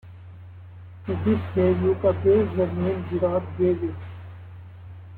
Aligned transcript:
To 1.05 1.13
this 1.23 1.39
day 1.53 1.79
Yucca 1.79 2.13
bears 2.23 2.49
the 2.57 2.65
name 2.65 3.05
Gerard 3.11 3.43
gave 3.59 3.83
it. 3.83 3.95